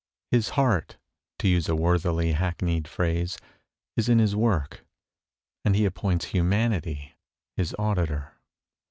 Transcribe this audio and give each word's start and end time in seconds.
His 0.31 0.49
heart, 0.57 0.97
to 1.37 1.47
use 1.47 1.69
a 1.69 1.75
worthily 1.75 2.31
hack 2.31 2.57
neyed 2.63 2.87
phrase, 2.87 3.37
is 3.95 4.09
in 4.09 4.17
his 4.17 4.35
work, 4.35 4.83
and 5.63 5.75
he 5.75 5.85
ap 5.85 5.93
points 5.93 6.25
humanity 6.25 7.13
his 7.55 7.75
auditor. 7.77 8.33